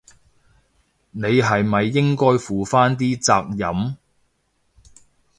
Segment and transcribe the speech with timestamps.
[1.11, 3.97] 你係咪應該負返啲責任？